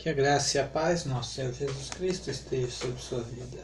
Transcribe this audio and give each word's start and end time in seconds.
Que 0.00 0.08
a 0.08 0.14
graça 0.14 0.56
e 0.56 0.60
a 0.62 0.66
paz, 0.66 1.04
nosso 1.04 1.34
Senhor 1.34 1.52
Jesus 1.52 1.90
Cristo, 1.90 2.30
esteja 2.30 2.70
sobre 2.70 3.02
sua 3.02 3.20
vida. 3.20 3.62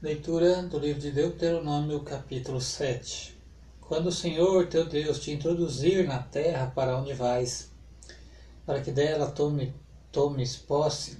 Leitura 0.00 0.62
do 0.62 0.78
livro 0.78 1.02
de 1.02 1.10
Deuteronômio, 1.10 2.00
capítulo 2.00 2.58
7. 2.58 3.36
Quando 3.82 4.06
o 4.06 4.12
Senhor 4.12 4.66
teu 4.68 4.86
Deus 4.86 5.18
te 5.18 5.30
introduzir 5.30 6.08
na 6.08 6.20
terra 6.20 6.72
para 6.74 6.96
onde 6.96 7.12
vais, 7.12 7.70
para 8.64 8.80
que 8.80 8.90
dela 8.90 9.30
tome, 9.30 9.74
tomes 10.10 10.56
posse, 10.56 11.18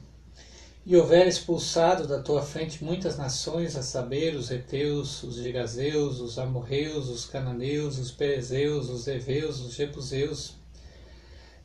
e 0.87 0.97
houver 0.97 1.27
expulsado 1.27 2.09
da 2.09 2.23
tua 2.23 2.41
frente 2.41 2.83
muitas 2.83 3.19
nações, 3.19 3.77
a 3.77 3.83
saber, 3.83 4.35
os 4.35 4.51
Eteus, 4.51 5.23
os 5.23 5.35
Gigazeus, 5.35 6.21
os 6.21 6.39
Amorreus, 6.39 7.11
os 7.11 7.27
Cananeus, 7.27 7.99
os 7.99 8.11
Perezeus, 8.11 8.89
os 8.89 9.07
Eveus, 9.07 9.61
os 9.61 9.75
Jebuseus, 9.75 10.58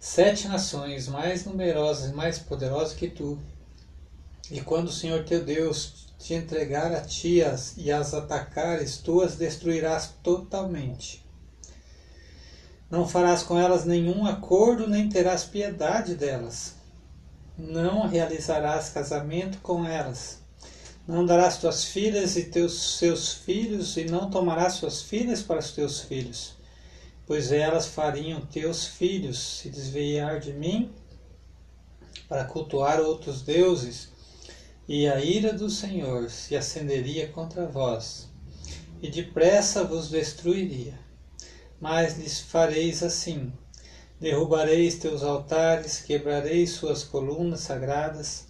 sete 0.03 0.49
nações 0.49 1.07
mais 1.07 1.45
numerosas 1.45 2.11
e 2.11 2.13
mais 2.13 2.37
poderosas 2.37 2.91
que 2.93 3.07
tu. 3.07 3.39
E 4.51 4.59
quando 4.59 4.89
o 4.89 4.91
Senhor 4.91 5.23
teu 5.23 5.45
Deus 5.45 6.07
te 6.19 6.33
entregar 6.33 6.91
a 6.91 6.99
ti 6.99 7.41
as, 7.41 7.77
e 7.77 7.89
as 7.89 8.13
atacares, 8.13 8.97
tu 8.97 9.21
as 9.21 9.37
destruirás 9.37 10.09
totalmente. 10.21 11.25
Não 12.91 13.07
farás 13.07 13.43
com 13.43 13.57
elas 13.57 13.85
nenhum 13.85 14.25
acordo, 14.25 14.89
nem 14.89 15.07
terás 15.07 15.45
piedade 15.45 16.15
delas. 16.15 16.73
Não 17.57 18.05
realizarás 18.05 18.89
casamento 18.89 19.59
com 19.59 19.85
elas. 19.85 20.39
Não 21.07 21.25
darás 21.25 21.57
tuas 21.57 21.85
filhas 21.85 22.35
e 22.35 22.43
teus 22.43 22.97
seus 22.97 23.31
filhos, 23.35 23.95
e 23.95 24.03
não 24.03 24.29
tomarás 24.29 24.73
suas 24.73 25.01
filhas 25.01 25.41
para 25.41 25.59
os 25.59 25.71
teus 25.71 26.01
filhos 26.01 26.61
pois 27.25 27.51
elas 27.51 27.87
fariam 27.87 28.41
teus 28.41 28.85
filhos 28.85 29.59
se 29.59 29.69
desviar 29.69 30.39
de 30.39 30.53
mim 30.53 30.91
para 32.27 32.45
cultuar 32.45 32.99
outros 32.99 33.41
deuses, 33.41 34.09
e 34.87 35.07
a 35.07 35.19
ira 35.23 35.53
do 35.53 35.69
Senhor 35.69 36.29
se 36.29 36.55
acenderia 36.55 37.29
contra 37.29 37.65
vós, 37.65 38.29
e 39.01 39.09
depressa 39.09 39.83
vos 39.83 40.09
destruiria. 40.09 40.99
Mas 41.79 42.17
lhes 42.17 42.41
fareis 42.41 43.01
assim: 43.01 43.51
derrubareis 44.19 44.95
teus 44.95 45.23
altares, 45.23 45.99
quebrareis 45.99 46.71
suas 46.71 47.03
colunas 47.03 47.61
sagradas, 47.61 48.47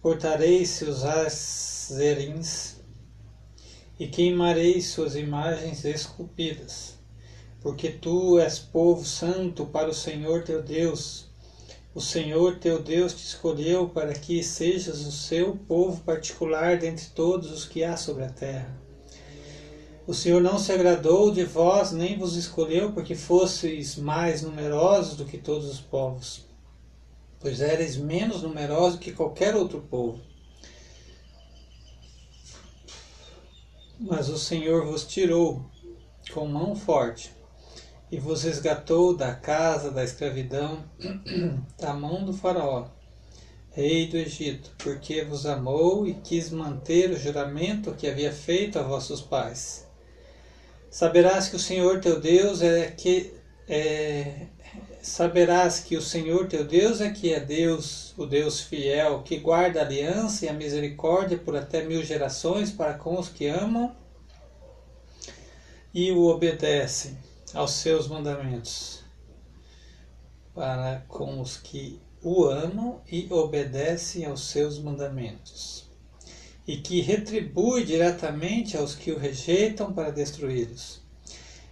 cortareis 0.00 0.70
seus 0.70 1.04
azerins, 1.04 2.76
e 3.98 4.08
queimareis 4.08 4.86
suas 4.86 5.14
imagens 5.16 5.84
esculpidas 5.84 6.97
porque 7.60 7.90
tu 7.90 8.38
és 8.38 8.58
povo 8.58 9.04
santo 9.04 9.66
para 9.66 9.90
o 9.90 9.94
Senhor 9.94 10.44
teu 10.44 10.62
Deus. 10.62 11.26
O 11.94 12.00
Senhor 12.00 12.58
teu 12.58 12.80
Deus 12.80 13.12
te 13.12 13.24
escolheu 13.24 13.88
para 13.88 14.12
que 14.12 14.42
sejas 14.42 15.00
o 15.00 15.10
seu 15.10 15.56
povo 15.56 16.00
particular 16.02 16.78
dentre 16.78 17.06
todos 17.06 17.50
os 17.50 17.64
que 17.64 17.82
há 17.82 17.96
sobre 17.96 18.24
a 18.24 18.30
terra. 18.30 18.78
O 20.06 20.14
Senhor 20.14 20.40
não 20.40 20.58
se 20.58 20.72
agradou 20.72 21.30
de 21.32 21.44
vós, 21.44 21.90
nem 21.90 22.16
vos 22.16 22.36
escolheu 22.36 22.92
porque 22.92 23.14
fosseis 23.14 23.96
mais 23.96 24.42
numerosos 24.42 25.16
do 25.16 25.24
que 25.24 25.36
todos 25.36 25.68
os 25.68 25.80
povos, 25.80 26.46
pois 27.40 27.60
eres 27.60 27.96
menos 27.96 28.42
numerosos 28.42 29.00
que 29.00 29.12
qualquer 29.12 29.54
outro 29.56 29.80
povo. 29.82 30.20
Mas 33.98 34.28
o 34.28 34.38
Senhor 34.38 34.86
vos 34.86 35.04
tirou 35.04 35.68
com 36.32 36.46
mão 36.46 36.76
forte 36.76 37.37
e 38.10 38.18
vos 38.18 38.42
resgatou 38.42 39.14
da 39.14 39.34
casa 39.34 39.90
da 39.90 40.02
escravidão, 40.02 40.84
da 41.78 41.92
mão 41.92 42.24
do 42.24 42.32
Faraó, 42.32 42.88
rei 43.70 44.08
do 44.08 44.16
Egito, 44.16 44.72
porque 44.78 45.22
vos 45.22 45.44
amou 45.44 46.06
e 46.06 46.14
quis 46.14 46.50
manter 46.50 47.10
o 47.10 47.18
juramento 47.18 47.94
que 47.94 48.08
havia 48.08 48.32
feito 48.32 48.78
a 48.78 48.82
vossos 48.82 49.20
pais. 49.20 49.86
Saberás 50.90 51.48
que 51.48 51.56
o 51.56 51.60
Senhor 51.60 52.00
teu 52.00 52.18
Deus 52.18 52.62
é 52.62 52.90
que 52.90 53.34
é, 53.68 54.46
saberás 55.02 55.80
que 55.80 55.94
o 55.94 56.02
Senhor 56.02 56.48
teu 56.48 56.64
Deus 56.64 57.02
é 57.02 57.10
que 57.10 57.34
é 57.34 57.38
Deus, 57.38 58.14
o 58.16 58.24
Deus 58.24 58.62
fiel, 58.62 59.22
que 59.22 59.36
guarda 59.36 59.80
a 59.80 59.84
aliança 59.84 60.46
e 60.46 60.48
a 60.48 60.54
misericórdia 60.54 61.36
por 61.36 61.54
até 61.54 61.84
mil 61.84 62.02
gerações 62.02 62.70
para 62.70 62.94
com 62.94 63.18
os 63.18 63.28
que 63.28 63.46
amam 63.46 63.94
e 65.92 66.10
o 66.10 66.26
obedecem 66.26 67.18
aos 67.54 67.72
seus 67.72 68.08
mandamentos, 68.08 69.00
para 70.54 71.04
com 71.08 71.40
os 71.40 71.56
que 71.56 72.00
o 72.22 72.44
amam 72.44 73.00
e 73.10 73.26
obedecem 73.30 74.24
aos 74.24 74.48
seus 74.48 74.78
mandamentos, 74.78 75.88
e 76.66 76.76
que 76.76 77.00
retribui 77.00 77.84
diretamente 77.84 78.76
aos 78.76 78.94
que 78.94 79.10
o 79.10 79.18
rejeitam 79.18 79.92
para 79.92 80.10
destruí-los. 80.10 81.00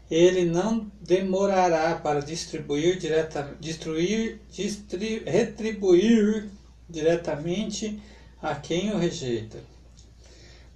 Ele 0.09 0.45
não 0.45 0.91
demorará 1.01 1.97
para 1.97 2.21
distribuir 2.21 2.97
direta, 2.97 3.57
destruir, 3.61 4.41
distri, 4.51 5.25
retribuir 5.27 6.49
diretamente 6.89 8.01
a 8.41 8.55
quem 8.55 8.93
o 8.93 8.99
rejeita 8.99 9.76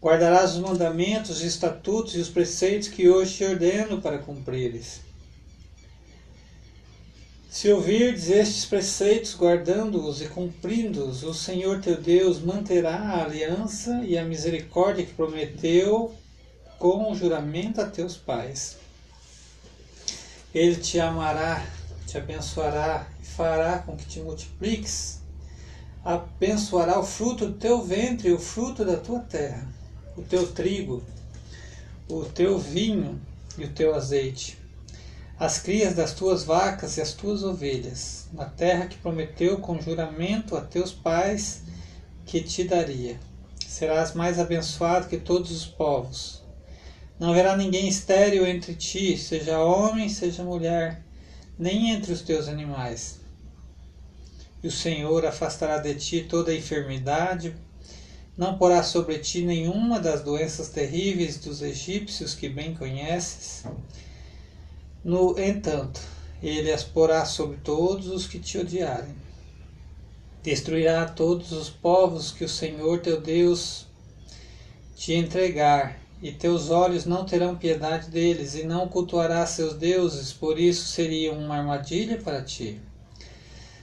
Guardarás 0.02 0.52
os 0.54 0.60
mandamentos, 0.60 1.30
os 1.30 1.42
estatutos 1.42 2.14
e 2.14 2.18
os 2.20 2.30
preceitos 2.30 2.88
que 2.88 3.06
hoje 3.06 3.34
te 3.34 3.44
ordeno 3.44 4.00
para 4.00 4.16
cumprires. 4.16 5.02
Se 7.50 7.70
ouvirdes 7.70 8.30
estes 8.30 8.64
preceitos, 8.64 9.36
guardando-os 9.36 10.22
e 10.22 10.28
cumprindo-os, 10.28 11.22
o 11.22 11.34
Senhor 11.34 11.82
teu 11.82 12.00
Deus 12.00 12.40
manterá 12.40 12.96
a 12.96 13.24
aliança 13.24 14.02
e 14.02 14.16
a 14.16 14.24
misericórdia 14.24 15.04
que 15.04 15.12
prometeu 15.12 16.14
com 16.78 17.12
o 17.12 17.14
juramento 17.14 17.82
a 17.82 17.86
teus 17.86 18.16
pais. 18.16 18.78
Ele 20.54 20.76
te 20.76 20.98
amará, 20.98 21.66
te 22.06 22.16
abençoará 22.16 23.06
e 23.20 23.26
fará 23.26 23.80
com 23.80 23.94
que 23.98 24.06
te 24.06 24.20
multipliques. 24.20 25.20
Abençoará 26.02 26.98
o 26.98 27.04
fruto 27.04 27.48
do 27.48 27.58
teu 27.58 27.82
ventre 27.82 28.30
e 28.30 28.32
o 28.32 28.38
fruto 28.38 28.82
da 28.82 28.96
tua 28.96 29.18
terra 29.18 29.79
o 30.16 30.22
teu 30.22 30.46
trigo, 30.52 31.02
o 32.08 32.24
teu 32.24 32.58
vinho 32.58 33.20
e 33.56 33.64
o 33.64 33.68
teu 33.68 33.94
azeite, 33.94 34.58
as 35.38 35.58
crias 35.58 35.94
das 35.94 36.12
tuas 36.12 36.44
vacas 36.44 36.96
e 36.96 37.00
as 37.00 37.12
tuas 37.12 37.42
ovelhas, 37.42 38.28
na 38.32 38.44
terra 38.44 38.86
que 38.86 38.98
prometeu 38.98 39.58
com 39.58 39.80
juramento 39.80 40.56
a 40.56 40.60
teus 40.60 40.92
pais 40.92 41.62
que 42.26 42.42
te 42.42 42.64
daria. 42.64 43.18
Serás 43.66 44.12
mais 44.14 44.38
abençoado 44.38 45.08
que 45.08 45.16
todos 45.16 45.50
os 45.50 45.64
povos. 45.64 46.42
Não 47.18 47.30
haverá 47.30 47.56
ninguém 47.56 47.88
estéril 47.88 48.46
entre 48.46 48.74
ti, 48.74 49.16
seja 49.16 49.58
homem, 49.58 50.08
seja 50.08 50.42
mulher, 50.42 51.02
nem 51.58 51.90
entre 51.90 52.12
os 52.12 52.22
teus 52.22 52.48
animais. 52.48 53.20
E 54.62 54.68
o 54.68 54.72
Senhor 54.72 55.24
afastará 55.24 55.78
de 55.78 55.94
ti 55.94 56.26
toda 56.28 56.50
a 56.50 56.56
enfermidade, 56.56 57.54
não 58.40 58.56
porá 58.56 58.82
sobre 58.82 59.18
ti 59.18 59.42
nenhuma 59.42 60.00
das 60.00 60.22
doenças 60.22 60.70
terríveis 60.70 61.36
dos 61.36 61.60
egípcios 61.60 62.34
que 62.34 62.48
bem 62.48 62.74
conheces. 62.74 63.64
No 65.04 65.38
entanto, 65.38 66.00
ele 66.42 66.72
as 66.72 66.82
porá 66.82 67.26
sobre 67.26 67.58
todos 67.58 68.06
os 68.06 68.26
que 68.26 68.38
te 68.38 68.56
odiarem. 68.56 69.14
Destruirá 70.42 71.04
todos 71.04 71.52
os 71.52 71.68
povos 71.68 72.32
que 72.32 72.42
o 72.42 72.48
Senhor 72.48 73.00
teu 73.00 73.20
Deus 73.20 73.84
te 74.96 75.12
entregar, 75.12 76.00
e 76.22 76.32
teus 76.32 76.70
olhos 76.70 77.04
não 77.04 77.26
terão 77.26 77.56
piedade 77.56 78.08
deles, 78.08 78.54
e 78.54 78.62
não 78.62 78.88
cultuarás 78.88 79.50
seus 79.50 79.74
deuses, 79.74 80.32
por 80.32 80.58
isso 80.58 80.86
seriam 80.86 81.38
uma 81.38 81.58
armadilha 81.58 82.16
para 82.16 82.40
ti. 82.40 82.80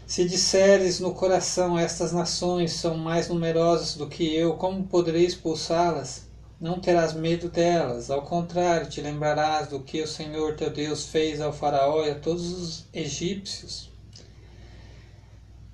Se 0.07 0.23
disseres 0.23 1.01
no 1.01 1.13
coração 1.13 1.77
estas 1.77 2.13
nações 2.13 2.71
são 2.71 2.95
mais 2.97 3.27
numerosas 3.27 3.95
do 3.95 4.07
que 4.07 4.33
eu, 4.33 4.53
como 4.53 4.87
poderei 4.87 5.25
expulsá-las? 5.25 6.25
Não 6.61 6.79
terás 6.79 7.13
medo 7.13 7.49
delas, 7.49 8.09
ao 8.09 8.21
contrário, 8.21 8.89
te 8.89 9.01
lembrarás 9.01 9.67
do 9.67 9.81
que 9.81 10.01
o 10.01 10.07
Senhor 10.07 10.55
teu 10.55 10.69
Deus 10.69 11.07
fez 11.07 11.41
ao 11.41 11.51
Faraó 11.51 12.05
e 12.05 12.11
a 12.11 12.15
todos 12.15 12.49
os 12.53 12.85
egípcios. 12.93 13.91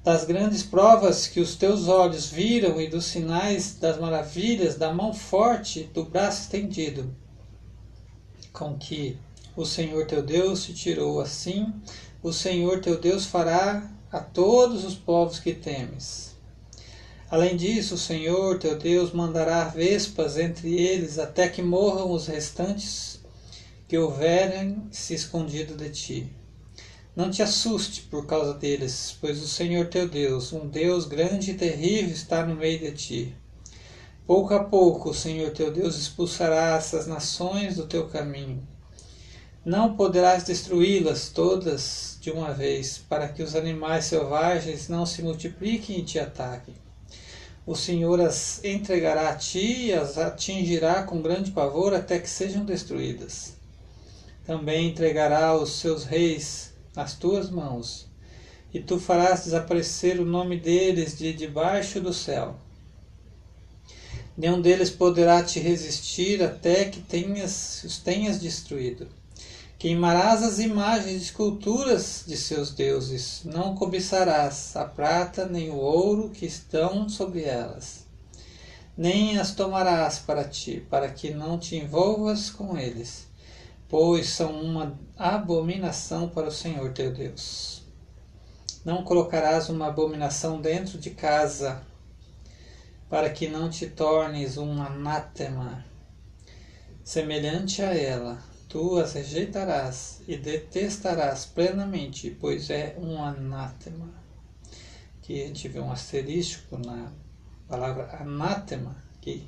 Das 0.04 0.26
grandes 0.26 0.64
provas 0.64 1.28
que 1.28 1.40
os 1.40 1.56
teus 1.56 1.88
olhos 1.88 2.28
viram 2.28 2.82
e 2.82 2.88
dos 2.88 3.06
sinais 3.06 3.76
das 3.76 4.00
maravilhas 4.00 4.76
da 4.76 4.92
mão 4.92 5.14
forte 5.14 5.84
do 5.94 6.06
braço 6.06 6.42
estendido, 6.42 7.16
com 8.52 8.76
que 8.80 9.16
o 9.56 9.64
Senhor 9.64 10.08
teu 10.08 10.24
Deus 10.24 10.64
te 10.66 10.74
tirou 10.74 11.22
assim, 11.22 11.72
o 12.24 12.34
Senhor 12.34 12.82
teu 12.82 13.00
Deus 13.00 13.28
fará 13.28 13.94
a 14.14 14.20
todos 14.20 14.86
os 14.86 14.94
povos 14.94 15.40
que 15.40 15.54
temes. 15.54 16.36
Além 17.32 17.58
disso, 17.58 17.96
o 17.96 17.98
Senhor 17.98 18.60
teu 18.60 18.78
Deus 18.78 19.12
mandará 19.12 19.64
vespas 19.64 20.38
entre 20.38 20.80
eles 20.80 21.18
até 21.18 21.50
que 21.50 21.64
morram 21.64 22.12
os 22.12 22.28
restantes 22.28 23.20
que 23.88 23.98
houverem 23.98 24.84
se 24.92 25.16
escondido 25.16 25.76
de 25.76 25.90
ti. 25.90 26.28
Não 27.16 27.32
te 27.32 27.42
assuste 27.42 28.04
por 28.04 28.28
causa 28.28 28.54
deles, 28.54 29.18
pois 29.20 29.42
o 29.42 29.48
Senhor 29.48 29.88
teu 29.88 30.08
Deus, 30.08 30.54
um 30.54 30.68
Deus 30.68 31.06
grande 31.06 31.50
e 31.50 31.56
terrível, 31.56 32.14
está 32.14 32.46
no 32.46 32.56
meio 32.56 32.78
de 32.78 32.92
ti. 32.92 33.36
Pouco 34.28 34.54
a 34.54 34.64
pouco 34.64 35.10
o 35.10 35.14
Senhor 35.14 35.50
teu 35.52 35.72
Deus 35.72 35.98
expulsará 35.98 36.76
essas 36.76 37.08
nações 37.08 37.78
do 37.78 37.88
teu 37.88 38.08
caminho. 38.08 38.62
Não 39.66 39.96
poderás 39.96 40.44
destruí-las 40.44 41.30
todas 41.30 42.18
de 42.20 42.30
uma 42.30 42.52
vez, 42.54 42.98
para 42.98 43.30
que 43.30 43.42
os 43.42 43.56
animais 43.56 44.04
selvagens 44.04 44.90
não 44.90 45.06
se 45.06 45.22
multipliquem 45.22 46.00
e 46.00 46.04
te 46.04 46.20
ataquem. 46.20 46.76
O 47.66 47.74
Senhor 47.74 48.20
as 48.20 48.62
entregará 48.62 49.30
a 49.30 49.36
ti 49.38 49.86
e 49.86 49.94
as 49.94 50.18
atingirá 50.18 51.04
com 51.04 51.22
grande 51.22 51.52
pavor 51.52 51.94
até 51.94 52.20
que 52.20 52.30
sejam 52.30 52.66
destruídas. 52.66 53.54
Também 54.46 54.90
entregará 54.90 55.56
os 55.56 55.80
seus 55.80 56.04
reis 56.04 56.74
nas 56.94 57.14
tuas 57.14 57.50
mãos, 57.50 58.06
e 58.74 58.82
tu 58.82 59.00
farás 59.00 59.46
desaparecer 59.46 60.20
o 60.20 60.26
nome 60.26 60.60
deles 60.60 61.18
de 61.18 61.32
debaixo 61.32 62.02
do 62.02 62.14
céu. 62.14 62.58
Nenhum 64.38 64.60
deles 64.60 64.90
poderá 64.90 65.42
te 65.42 65.62
resistir 65.62 66.44
até 66.44 66.84
que 66.84 67.00
tenhas, 67.00 67.82
os 67.86 67.98
tenhas 67.98 68.42
destruído. 68.42 69.08
Queimarás 69.84 70.42
as 70.42 70.60
imagens 70.60 71.22
e 71.22 71.26
esculturas 71.26 72.24
de 72.26 72.38
seus 72.38 72.72
deuses, 72.72 73.42
não 73.44 73.76
cobiçarás 73.76 74.78
a 74.78 74.86
prata 74.86 75.46
nem 75.46 75.72
o 75.72 75.76
ouro 75.76 76.30
que 76.30 76.46
estão 76.46 77.10
sobre 77.10 77.44
elas, 77.44 78.06
nem 78.96 79.38
as 79.38 79.54
tomarás 79.54 80.20
para 80.20 80.46
ti, 80.46 80.88
para 80.90 81.10
que 81.10 81.32
não 81.32 81.60
te 81.60 81.76
envolvas 81.76 82.50
com 82.50 82.78
eles 82.78 83.28
pois 83.90 84.30
são 84.30 84.54
uma 84.54 84.98
abominação 85.18 86.30
para 86.30 86.48
o 86.48 86.52
Senhor 86.52 86.94
teu 86.94 87.14
Deus. 87.14 87.84
Não 88.86 89.04
colocarás 89.04 89.68
uma 89.68 89.90
abominação 89.90 90.62
dentro 90.62 90.98
de 90.98 91.10
casa, 91.10 91.84
para 93.10 93.30
que 93.30 93.50
não 93.50 93.70
te 93.70 93.86
tornes 93.86 94.56
um 94.56 94.82
anátema 94.82 95.84
semelhante 97.04 97.82
a 97.82 97.94
ela. 97.94 98.53
Tu 98.74 98.98
as 98.98 99.14
rejeitarás 99.14 100.24
e 100.28 100.36
detestarás 100.36 101.46
plenamente, 101.46 102.36
pois 102.42 102.72
é 102.72 102.98
um 102.98 103.24
anátema. 103.24 104.10
Aqui 105.20 105.44
a 105.44 105.46
gente 105.46 105.68
vê 105.68 105.80
um 105.80 105.92
asterístico 105.92 106.80
na 106.80 107.12
palavra 107.68 108.18
anátema, 108.20 108.96
que 109.22 109.48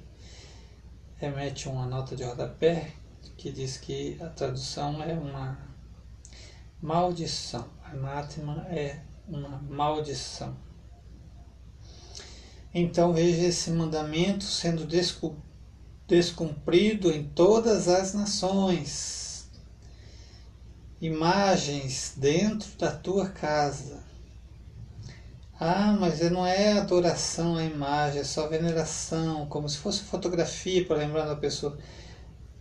remete 1.16 1.68
a 1.68 1.72
uma 1.72 1.88
nota 1.88 2.16
de 2.16 2.24
rodapé, 2.24 2.92
que 3.36 3.52
diz 3.52 3.78
que 3.78 4.16
a 4.22 4.28
tradução 4.28 5.02
é 5.02 5.14
uma 5.14 5.58
maldição. 6.80 7.68
Anátema 7.84 8.68
é 8.70 9.00
uma 9.28 9.58
maldição. 9.58 10.56
Então 12.72 13.12
veja 13.12 13.48
esse 13.48 13.72
mandamento 13.72 14.44
sendo 14.44 14.86
descumprido 16.08 17.12
em 17.12 17.24
todas 17.24 17.88
as 17.88 18.14
nações. 18.14 19.50
Imagens 21.02 22.14
dentro 22.16 22.70
da 22.78 22.92
tua 22.92 23.30
casa. 23.30 24.04
Ah, 25.60 25.96
mas 26.00 26.20
não 26.32 26.46
é 26.46 26.74
adoração 26.74 27.56
à 27.56 27.64
imagem, 27.64 28.22
é 28.22 28.24
só 28.24 28.48
veneração, 28.48 29.46
como 29.48 29.70
se 29.70 29.78
fosse 29.78 30.02
fotografia 30.02 30.86
para 30.86 30.98
lembrar 30.98 31.26
da 31.26 31.36
pessoa. 31.36 31.78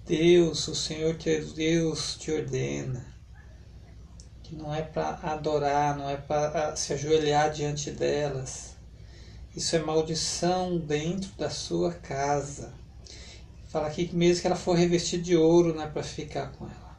Deus, 0.06 0.68
o 0.68 0.74
Senhor 0.74 1.16
teu 1.16 1.44
Deus 1.54 2.16
te 2.16 2.30
ordena, 2.30 3.04
que 4.42 4.54
não 4.54 4.72
é 4.72 4.82
para 4.82 5.18
adorar, 5.22 5.96
não 5.96 6.08
é 6.08 6.16
para 6.16 6.68
ah, 6.68 6.76
se 6.76 6.92
ajoelhar 6.92 7.50
diante 7.50 7.90
delas. 7.90 8.76
Isso 9.56 9.74
é 9.74 9.80
maldição 9.80 10.78
dentro 10.78 11.30
da 11.36 11.50
sua 11.50 11.92
casa. 11.92 12.83
Fala 13.74 13.88
aqui 13.88 14.06
que 14.06 14.14
mesmo 14.14 14.40
que 14.40 14.46
ela 14.46 14.54
for 14.54 14.76
revestida 14.76 15.20
de 15.20 15.36
ouro, 15.36 15.74
não 15.74 15.82
é 15.82 15.88
para 15.88 16.04
ficar 16.04 16.52
com 16.52 16.64
ela. 16.64 16.96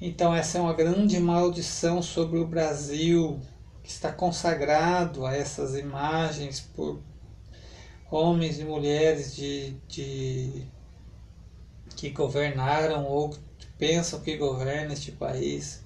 Então 0.00 0.34
essa 0.34 0.58
é 0.58 0.60
uma 0.60 0.72
grande 0.74 1.20
maldição 1.20 2.02
sobre 2.02 2.40
o 2.40 2.44
Brasil, 2.44 3.40
que 3.80 3.88
está 3.88 4.10
consagrado 4.10 5.24
a 5.24 5.32
essas 5.32 5.76
imagens 5.76 6.58
por 6.58 7.00
homens 8.10 8.58
e 8.58 8.64
mulheres 8.64 9.36
de, 9.36 9.76
de 9.86 10.66
que 11.94 12.10
governaram 12.10 13.06
ou 13.06 13.32
pensam 13.78 14.18
que 14.22 14.36
governam 14.36 14.92
este 14.92 15.12
país. 15.12 15.84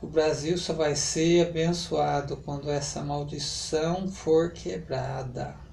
O 0.00 0.06
Brasil 0.06 0.56
só 0.56 0.72
vai 0.72 0.96
ser 0.96 1.48
abençoado 1.48 2.38
quando 2.38 2.70
essa 2.70 3.02
maldição 3.02 4.08
for 4.08 4.52
quebrada. 4.54 5.63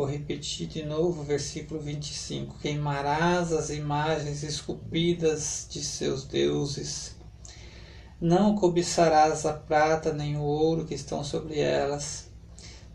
Vou 0.00 0.08
repetir 0.08 0.66
de 0.66 0.82
novo 0.82 1.20
o 1.20 1.24
versículo 1.24 1.78
25: 1.78 2.56
Queimarás 2.58 3.52
as 3.52 3.68
imagens 3.68 4.42
esculpidas 4.42 5.66
de 5.68 5.84
seus 5.84 6.24
deuses. 6.24 7.16
Não 8.18 8.54
cobiçarás 8.54 9.44
a 9.44 9.52
prata 9.52 10.10
nem 10.10 10.38
o 10.38 10.42
ouro 10.42 10.86
que 10.86 10.94
estão 10.94 11.22
sobre 11.22 11.60
elas, 11.60 12.30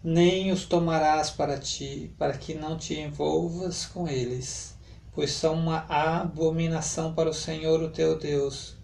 nem 0.04 0.52
os 0.52 0.66
tomarás 0.66 1.30
para 1.30 1.60
ti, 1.60 2.12
para 2.18 2.36
que 2.36 2.56
não 2.56 2.76
te 2.76 3.00
envolvas 3.00 3.86
com 3.86 4.08
eles 4.08 4.74
pois 5.14 5.30
são 5.30 5.54
uma 5.54 5.86
abominação 5.88 7.14
para 7.14 7.30
o 7.30 7.34
Senhor 7.36 7.84
o 7.84 7.92
teu 7.92 8.18
Deus. 8.18 8.76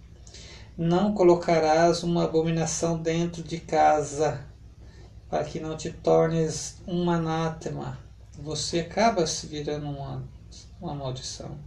Não 0.78 1.16
colocarás 1.16 2.04
uma 2.04 2.26
abominação 2.26 3.02
dentro 3.02 3.42
de 3.42 3.60
casa, 3.60 4.46
para 5.28 5.44
que 5.44 5.60
não 5.60 5.76
te 5.76 5.90
tornes 5.90 6.78
um 6.88 7.10
anátema. 7.10 8.11
Você 8.42 8.82
acaba 8.82 9.26
se 9.26 9.48
virando 9.48 9.88
uma, 9.88 10.24
uma 10.80 10.94
maldição. 10.94 11.58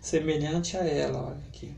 Semelhante 0.00 0.76
a 0.76 0.84
ela, 0.84 1.28
olha 1.28 1.42
aqui. 1.48 1.74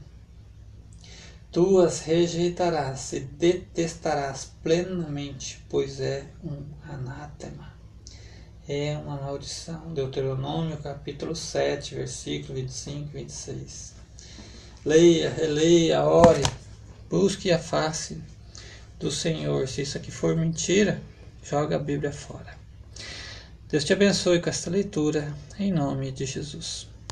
Tu 1.50 1.78
as 1.80 2.00
rejeitarás 2.00 3.12
e 3.12 3.20
detestarás 3.20 4.52
plenamente, 4.62 5.64
pois 5.68 6.00
é 6.00 6.26
um 6.44 6.62
anátema 6.82 7.80
é 8.72 8.96
uma 8.96 9.16
maldição. 9.16 9.92
Deuteronômio 9.92 10.76
capítulo 10.76 11.34
7, 11.34 11.96
versículo 11.96 12.54
25 12.54 13.08
e 13.08 13.20
26. 13.22 13.94
Leia, 14.84 15.30
releia, 15.30 16.04
ore, 16.04 16.44
busque 17.08 17.50
a 17.50 17.58
face 17.58 18.22
do 19.00 19.10
Senhor. 19.10 19.66
Se 19.66 19.82
isso 19.82 19.98
aqui 19.98 20.12
for 20.12 20.36
mentira, 20.36 21.02
joga 21.42 21.74
a 21.74 21.78
Bíblia 21.80 22.12
fora. 22.12 22.59
Deus 23.70 23.84
te 23.84 23.92
abençoe 23.92 24.40
com 24.40 24.50
esta 24.50 24.68
leitura, 24.68 25.32
em 25.56 25.70
nome 25.70 26.10
de 26.10 26.26
Jesus. 26.26 26.89